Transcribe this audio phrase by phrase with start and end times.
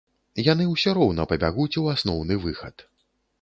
[0.45, 2.89] Яны ўсё роўна пабягуць у асноўны выхад.